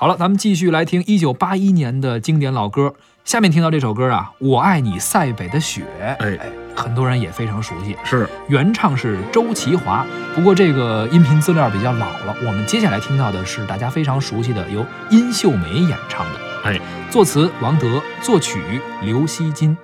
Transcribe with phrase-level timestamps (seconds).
[0.00, 2.94] 好了，咱们继续来听一九八一年的经典老歌。
[3.24, 5.82] 下面听到这首歌啊，《我爱你塞北的雪》，
[6.24, 6.38] 哎，
[6.76, 7.96] 很多人也非常熟悉。
[8.04, 10.06] 是原唱是周其华，
[10.36, 12.36] 不过这个音频资料比较老了。
[12.46, 16.38] 我们接下来听到的是大家非常熟悉的，由殷秀梅演唱的。
[16.62, 16.80] 哎，
[17.10, 19.76] 作词王德，作曲刘惜君。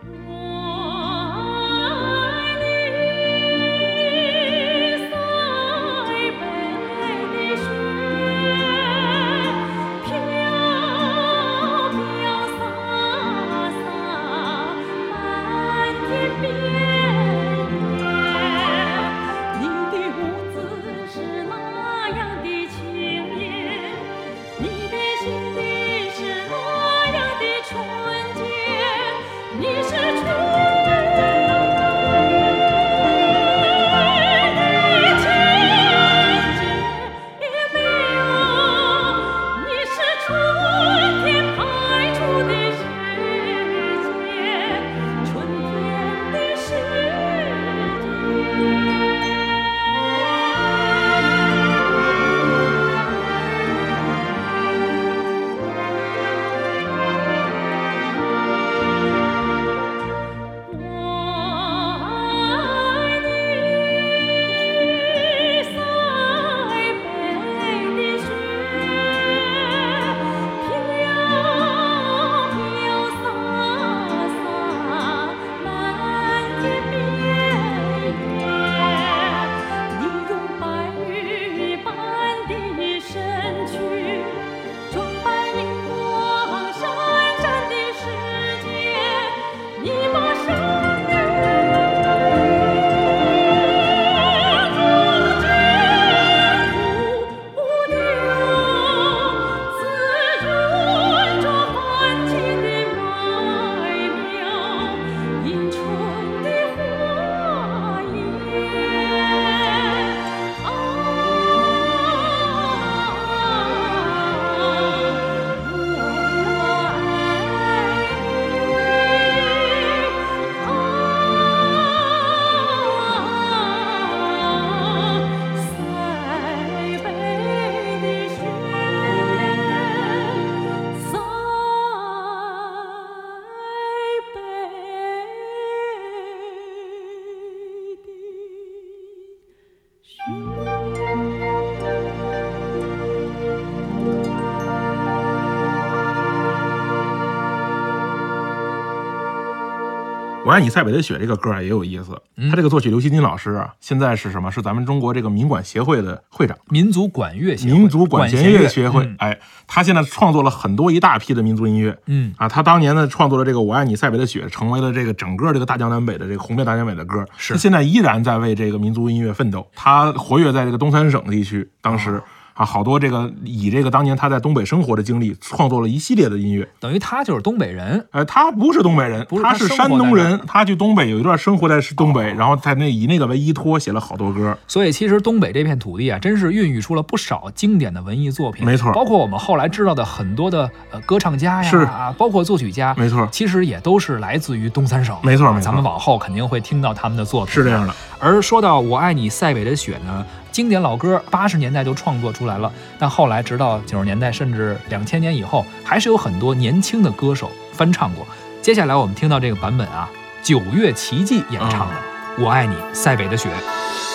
[150.46, 154.52] 我爱你塞北的雪这个歌啊也有意思，他这个作曲刘惜君老师啊，现在是什么？
[154.52, 159.04] 是咱们中国这个民管协会的会长，民族管乐协会民族管弦乐协会。
[159.06, 167.24] 嗯哎，他现在创作了很多一大批的民族音乐，嗯啊，他当年呢创作了这个《我爱你塞北的雪》，成为了这个整个这个大江南北的这个红遍大江南北的歌。
[167.38, 172.22] 是他现在依然在为这个民族音乐奋斗，他活跃在这个东三省地区，当时。
[172.54, 176.68] 啊，好多这个以这个当年他在东北生活的经历，创作了一系列的音乐。
[176.78, 184.56] 等于他就是东北人，呃，他不是东北人，不是他他是山东人，他去东北有一段生活在东北，然后在那以那个为依托写了好多歌。
[184.68, 188.64] 所以其实东北这片土地啊，真是孕育出了不少经典的文艺作品。
[188.64, 195.16] 没错包括我们后来知道的很多的呃歌唱家呀，是啊，包括作曲家，没错其实也都是来自于东三省。
[195.22, 197.52] 没错没错咱们往后肯定会听到他们的作品。
[197.52, 197.92] 是这样的。
[198.20, 208.24] 而说到《我爱你塞北的雪》呢，经典老歌八十年代就创作出来了，但后来直到九十年代甚至两千年以后，还是有很多年轻的歌手翻唱过。
[208.62, 210.08] 接下来我们听到这个版本啊，
[210.44, 211.94] 九月奇迹演唱的
[212.40, 213.48] 《我爱你塞北的雪》。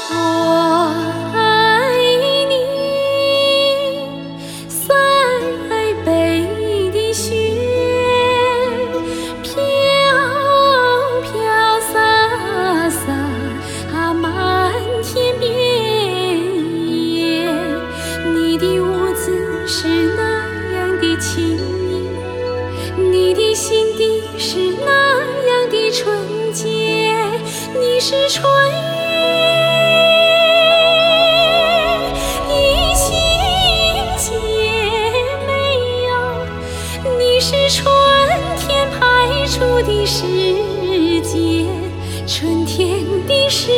[0.09, 0.15] 我
[1.35, 1.91] 爱
[2.47, 2.55] 你，
[4.69, 4.93] 塞
[6.05, 7.35] 北的雪，
[9.43, 9.51] 飘
[11.21, 11.31] 飘
[11.81, 13.11] 洒洒
[13.93, 14.71] 啊，满
[15.03, 15.68] 天遍
[27.99, 28.71] 你是春雨
[32.47, 33.11] 的情
[34.15, 34.31] 节
[35.45, 35.51] 没
[36.07, 36.09] 有，
[37.17, 37.85] 你是春
[38.57, 38.97] 天派
[39.47, 40.23] 出的使
[41.21, 41.67] 节，
[42.25, 43.69] 春天的时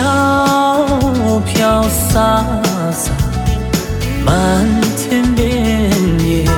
[0.00, 2.42] 飘飘洒
[2.90, 3.12] 洒，
[4.24, 4.66] 漫
[4.96, 5.44] 天遍
[6.18, 6.48] 野。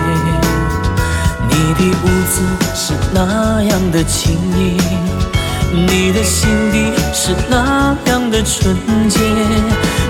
[1.49, 2.41] 你的舞姿
[2.73, 4.79] 是那样的轻盈，
[5.73, 8.77] 你的心底是那样的纯
[9.09, 9.19] 洁。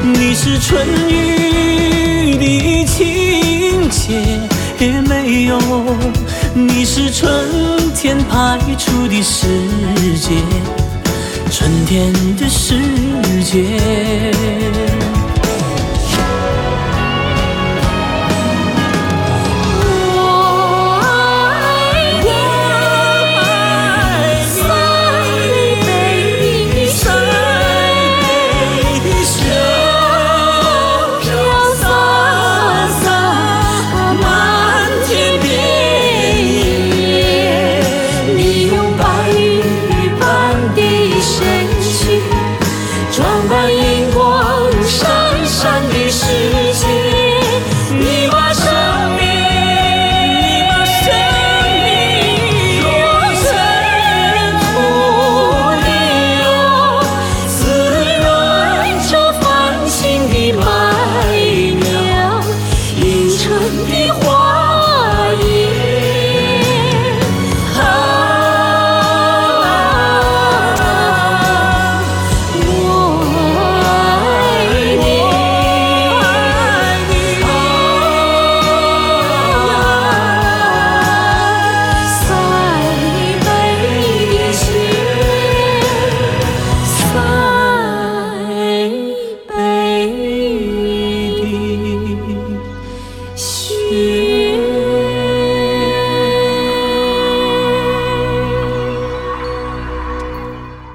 [0.03, 4.21] 你是春雨的情节，
[4.79, 5.59] 也没有。
[6.53, 7.33] 你是春
[7.97, 9.47] 天派出的世
[10.19, 10.35] 界，
[11.53, 12.75] 春天的世
[13.45, 14.33] 界。